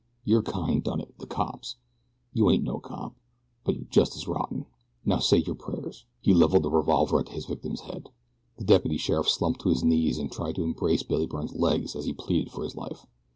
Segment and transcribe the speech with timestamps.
[0.25, 1.75] Your kind done it the cops.
[2.33, 3.13] You ain't no cop;
[3.63, 4.65] but you're just as rotten.
[5.05, 8.09] Now say yer prayers." He leveled the revolver at his victim's head.
[8.57, 12.05] The deputy sheriff slumped to his knees and tried to embrace Billy Byrne's legs as
[12.05, 13.05] he pleaded for his life.